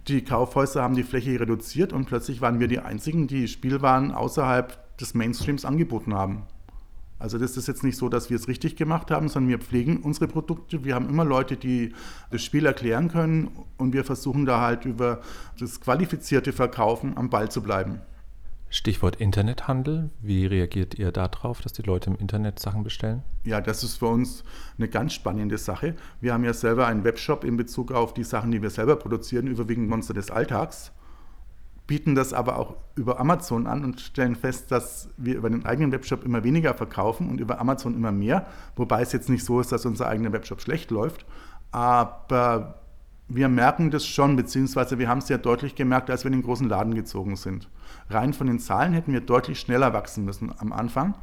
die 0.10 0.24
Kaufhäuser 0.24 0.82
haben 0.82 0.96
die 0.96 1.04
Fläche 1.04 1.40
reduziert 1.40 1.94
und 1.94 2.06
plötzlich 2.06 2.42
waren 2.42 2.60
wir 2.60 2.68
die 2.68 2.80
Einzigen, 2.80 3.28
die 3.28 3.48
Spielwaren 3.48 4.12
außerhalb 4.12 4.98
des 4.98 5.14
Mainstreams 5.14 5.66
angeboten 5.66 6.14
haben. 6.14 6.44
Also 7.20 7.38
das 7.38 7.58
ist 7.58 7.68
jetzt 7.68 7.84
nicht 7.84 7.98
so, 7.98 8.08
dass 8.08 8.30
wir 8.30 8.38
es 8.38 8.48
richtig 8.48 8.78
gemacht 8.78 9.12
haben, 9.12 9.28
sondern 9.28 9.50
wir 9.50 9.60
pflegen 9.60 9.98
unsere 9.98 10.28
Produkte. 10.28 10.86
Wir 10.86 10.96
haben 10.96 11.10
immer 11.10 11.26
Leute, 11.26 11.58
die 11.58 11.94
das 12.32 12.42
Spiel 12.42 12.66
erklären 12.66 13.10
können 13.10 13.50
und 13.78 13.94
wir 13.94 14.06
versuchen 14.06 14.46
da 14.46 14.62
halt 14.62 14.86
über 14.86 15.22
das 15.60 15.82
qualifizierte 15.82 16.54
Verkaufen 16.54 17.18
am 17.18 17.30
Ball 17.30 17.52
zu 17.52 17.62
bleiben. 17.62 18.00
Stichwort 18.72 19.16
Internethandel. 19.16 20.12
Wie 20.22 20.46
reagiert 20.46 20.94
ihr 20.96 21.12
darauf, 21.12 21.60
dass 21.60 21.74
die 21.74 21.82
Leute 21.82 22.12
im 22.12 22.16
Internet 22.18 22.60
Sachen 22.60 22.84
bestellen? 22.84 23.24
Ja, 23.44 23.62
das 23.62 23.84
ist 23.84 23.98
für 23.98 24.06
uns 24.06 24.44
eine 24.78 24.88
ganz 24.88 25.14
spannende 25.14 25.58
Sache. 25.58 25.96
Wir 26.22 26.34
haben 26.34 26.44
ja 26.44 26.54
selber 26.54 26.88
einen 26.88 27.04
Webshop 27.04 27.44
in 27.44 27.58
Bezug 27.58 27.92
auf 27.92 28.14
die 28.14 28.24
Sachen, 28.24 28.52
die 28.52 28.62
wir 28.62 28.70
selber 28.70 28.96
produzieren, 28.96 29.48
überwiegend 29.48 29.90
Monster 29.90 30.14
des 30.14 30.32
Alltags 30.32 30.92
bieten 31.90 32.14
das 32.14 32.34
aber 32.34 32.60
auch 32.60 32.76
über 32.96 33.20
Amazon 33.20 33.66
an 33.66 33.84
und 33.84 34.00
stellen 34.00 34.36
fest, 34.36 34.72
dass 34.72 35.10
wir 35.18 35.36
über 35.36 35.50
den 35.50 35.66
eigenen 35.66 35.92
Webshop 35.92 36.24
immer 36.24 36.44
weniger 36.44 36.76
verkaufen 36.76 37.28
und 37.28 37.42
über 37.42 37.60
Amazon 37.60 37.96
immer 37.96 38.12
mehr. 38.12 38.46
Wobei 38.76 39.02
es 39.02 39.12
jetzt 39.12 39.28
nicht 39.28 39.44
so 39.44 39.60
ist, 39.60 39.72
dass 39.72 39.88
unser 39.88 40.08
eigener 40.08 40.32
Webshop 40.32 40.62
schlecht 40.62 40.92
läuft. 40.92 41.26
Aber 41.72 42.76
wir 43.28 43.50
merken 43.50 43.90
das 43.90 44.06
schon, 44.06 44.36
beziehungsweise 44.36 45.00
wir 45.00 45.10
haben 45.10 45.18
es 45.18 45.30
ja 45.30 45.40
deutlich 45.40 45.74
gemerkt, 45.74 46.12
als 46.12 46.24
wir 46.24 46.32
in 46.32 46.38
den 46.38 46.46
großen 46.46 46.70
Laden 46.70 46.94
gezogen 46.94 47.36
sind. 47.36 47.68
Rein 48.12 48.34
von 48.34 48.46
den 48.46 48.60
Zahlen 48.60 48.94
hätten 48.94 49.12
wir 49.12 49.22
deutlich 49.22 49.60
schneller 49.60 49.92
wachsen 49.92 50.26
müssen 50.26 50.54
am 50.60 50.72
Anfang 50.72 51.16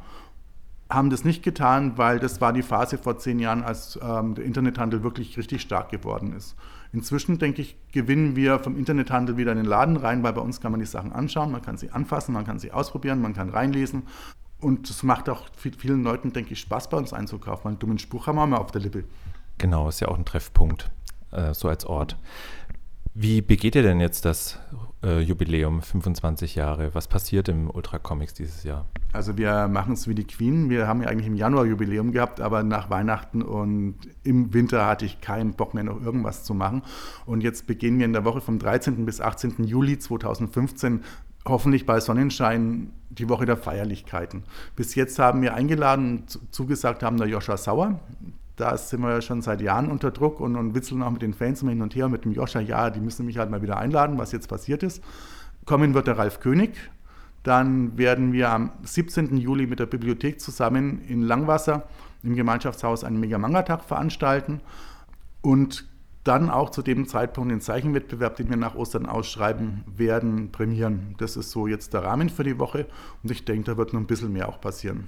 haben 0.89 1.09
das 1.09 1.25
nicht 1.25 1.43
getan, 1.43 1.97
weil 1.97 2.19
das 2.19 2.39
war 2.39 2.53
die 2.53 2.61
Phase 2.61 2.97
vor 2.97 3.17
zehn 3.17 3.39
Jahren, 3.39 3.63
als 3.63 3.99
ähm, 4.01 4.35
der 4.35 4.45
Internethandel 4.45 5.03
wirklich 5.03 5.37
richtig 5.37 5.61
stark 5.61 5.89
geworden 5.89 6.33
ist. 6.33 6.55
Inzwischen, 6.93 7.37
denke 7.37 7.61
ich, 7.61 7.75
gewinnen 7.91 8.35
wir 8.35 8.59
vom 8.59 8.77
Internethandel 8.77 9.35
wieder 9.35 9.51
in 9.51 9.57
den 9.57 9.65
Laden 9.65 9.97
rein, 9.97 10.23
weil 10.23 10.33
bei 10.33 10.41
uns 10.41 10.61
kann 10.61 10.71
man 10.71 10.79
die 10.79 10.85
Sachen 10.85 11.11
anschauen, 11.11 11.51
man 11.51 11.61
kann 11.61 11.77
sie 11.77 11.91
anfassen, 11.91 12.33
man 12.33 12.45
kann 12.45 12.59
sie 12.59 12.71
ausprobieren, 12.71 13.21
man 13.21 13.33
kann 13.33 13.49
reinlesen. 13.49 14.03
Und 14.59 14.89
es 14.89 15.03
macht 15.03 15.29
auch 15.29 15.47
vielen 15.55 16.03
Leuten, 16.03 16.33
denke 16.33 16.53
ich, 16.53 16.59
Spaß, 16.61 16.89
bei 16.89 16.97
uns 16.97 17.13
einzukaufen. 17.13 17.67
Einen 17.67 17.79
dummen 17.79 17.99
Spruch 17.99 18.27
haben 18.27 18.37
wir 18.37 18.45
immer 18.45 18.59
auf 18.59 18.71
der 18.71 18.81
Lippe. 18.81 19.03
Genau, 19.57 19.89
ist 19.89 19.99
ja 19.99 20.07
auch 20.07 20.17
ein 20.17 20.25
Treffpunkt, 20.25 20.89
äh, 21.31 21.53
so 21.53 21.67
als 21.67 21.85
Ort. 21.85 22.17
Wie 23.13 23.41
begeht 23.41 23.75
ihr 23.75 23.83
denn 23.83 23.99
jetzt 23.99 24.25
das 24.25 24.59
äh, 25.03 25.19
Jubiläum, 25.19 25.81
25 25.81 26.55
Jahre? 26.55 26.93
Was 26.95 27.07
passiert 27.07 27.49
im 27.49 27.69
Ultra 27.69 27.99
Comics 27.99 28.33
dieses 28.33 28.63
Jahr? 28.63 28.85
Also 29.17 29.35
wir 29.35 29.67
machen 29.67 29.93
es 29.93 30.07
wie 30.07 30.13
die 30.13 30.27
Queen. 30.27 30.69
Wir 30.69 30.87
haben 30.87 31.01
ja 31.01 31.09
eigentlich 31.09 31.25
im 31.25 31.33
Januar 31.33 31.65
Jubiläum 31.65 32.11
gehabt, 32.11 32.39
aber 32.39 32.61
nach 32.61 32.91
Weihnachten 32.91 33.41
und 33.41 33.95
im 34.23 34.53
Winter 34.53 34.85
hatte 34.85 35.05
ich 35.05 35.21
keinen 35.21 35.53
Bock 35.53 35.73
mehr 35.73 35.83
noch 35.83 35.99
irgendwas 35.99 36.43
zu 36.43 36.53
machen. 36.53 36.83
Und 37.25 37.41
jetzt 37.41 37.65
beginnen 37.65 37.97
wir 37.97 38.05
in 38.05 38.13
der 38.13 38.25
Woche 38.25 38.41
vom 38.41 38.59
13. 38.59 39.07
bis 39.07 39.19
18. 39.19 39.63
Juli 39.63 39.97
2015 39.97 41.03
hoffentlich 41.47 41.87
bei 41.87 41.99
Sonnenschein 41.99 42.91
die 43.09 43.27
Woche 43.27 43.47
der 43.47 43.57
Feierlichkeiten. 43.57 44.43
Bis 44.75 44.93
jetzt 44.93 45.17
haben 45.17 45.41
wir 45.41 45.55
eingeladen, 45.55 46.25
zugesagt 46.51 47.01
haben 47.01 47.17
der 47.17 47.27
Joscha 47.27 47.57
Sauer, 47.57 47.99
da 48.55 48.77
sind 48.77 49.01
wir 49.01 49.09
ja 49.09 49.21
schon 49.21 49.41
seit 49.41 49.61
Jahren 49.61 49.89
unter 49.89 50.11
Druck 50.11 50.39
und, 50.39 50.55
und 50.55 50.75
witzeln 50.75 51.01
auch 51.01 51.09
mit 51.09 51.23
den 51.23 51.33
Fans 51.33 51.63
immer 51.63 51.71
hin 51.71 51.81
und 51.81 51.95
her, 51.95 52.07
mit 52.07 52.23
dem 52.23 52.33
Joscha, 52.33 52.59
ja, 52.59 52.91
die 52.91 52.99
müssen 52.99 53.25
mich 53.25 53.39
halt 53.39 53.49
mal 53.49 53.63
wieder 53.63 53.77
einladen, 53.77 54.19
was 54.19 54.31
jetzt 54.31 54.47
passiert 54.47 54.83
ist. 54.83 55.03
Kommen 55.65 55.95
wird 55.95 56.05
der 56.05 56.19
Ralf 56.19 56.39
König. 56.39 56.71
Dann 57.43 57.97
werden 57.97 58.33
wir 58.33 58.49
am 58.49 58.71
17. 58.83 59.37
Juli 59.37 59.67
mit 59.67 59.79
der 59.79 59.85
Bibliothek 59.85 60.39
zusammen 60.41 61.01
in 61.07 61.21
Langwasser 61.21 61.87
im 62.23 62.35
Gemeinschaftshaus 62.35 63.03
einen 63.03 63.19
Mega-Manga-Tag 63.19 63.83
veranstalten 63.83 64.61
und 65.41 65.87
dann 66.23 66.49
auch 66.49 66.71
zu 66.71 66.81
dem 66.81 67.07
Zeitpunkt 67.07 67.51
den 67.51 67.61
Zeichenwettbewerb, 67.61 68.35
den 68.35 68.49
wir 68.49 68.57
nach 68.57 68.75
Ostern 68.75 69.05
ausschreiben 69.05 69.85
werden, 69.95 70.51
prämieren. 70.51 71.15
Das 71.19 71.37
ist 71.37 71.51
so 71.51 71.67
jetzt 71.67 71.93
der 71.93 72.03
Rahmen 72.03 72.27
für 72.29 72.43
die 72.43 72.59
Woche 72.59 72.85
und 73.23 73.31
ich 73.31 73.45
denke, 73.45 73.71
da 73.71 73.77
wird 73.77 73.93
noch 73.93 74.01
ein 74.01 74.07
bisschen 74.07 74.33
mehr 74.33 74.49
auch 74.49 74.59
passieren. 74.59 75.07